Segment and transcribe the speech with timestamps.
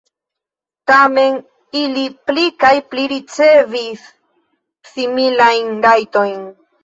[0.91, 1.35] Tamen
[1.81, 4.07] ili pli kaj pli ricevis
[4.95, 6.43] similajn rajtojn.